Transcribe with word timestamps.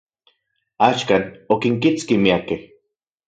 Axkan, 0.87 1.23
okinkitski 1.55 2.17
miakej. 2.25 2.61